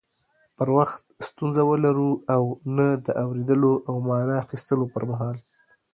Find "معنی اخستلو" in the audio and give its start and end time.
4.07-4.85